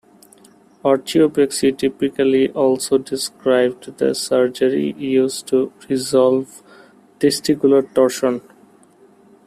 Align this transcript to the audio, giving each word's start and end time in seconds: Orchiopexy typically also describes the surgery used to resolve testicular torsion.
Orchiopexy 0.83 1.77
typically 1.77 2.49
also 2.53 2.97
describes 2.97 3.85
the 3.97 4.15
surgery 4.15 4.93
used 4.93 5.45
to 5.49 5.71
resolve 5.89 6.63
testicular 7.19 7.85
torsion. 7.93 8.41